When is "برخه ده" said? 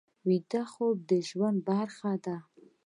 1.69-2.37